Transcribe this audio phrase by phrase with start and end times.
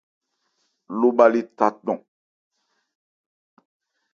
[0.99, 1.99] Lobha le tha cɔn.